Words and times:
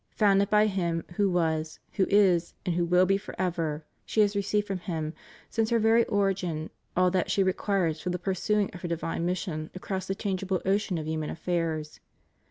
Founded 0.15 0.49
by 0.49 0.65
Him 0.65 1.03
who 1.13 1.29
was, 1.29 1.77
who 1.91 2.07
is, 2.09 2.55
and 2.65 2.73
who 2.73 2.87
urill 2.87 3.07
he 3.07 3.19
forever, 3.19 3.85
she 4.03 4.21
has 4.21 4.35
received 4.35 4.65
from 4.65 4.79
Him, 4.79 5.13
since 5.47 5.69
her 5.69 5.77
very 5.77 6.05
origin, 6.05 6.71
all 6.97 7.11
that 7.11 7.29
she 7.29 7.43
requires 7.43 8.01
for 8.01 8.09
the 8.09 8.17
pursuing 8.17 8.71
of 8.73 8.81
her 8.81 8.87
divine 8.87 9.27
mission 9.27 9.69
across 9.75 10.07
the 10.07 10.15
changeable 10.15 10.59
ocean 10.65 10.97
of 10.97 11.05
human 11.07 11.29
affairs. 11.29 11.99